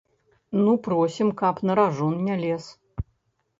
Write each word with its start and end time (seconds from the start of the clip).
Ну 0.63 0.73
просім, 0.87 1.29
каб 1.43 1.61
на 1.71 1.77
ражон 1.83 2.19
не 2.31 2.35
лез. 2.43 2.65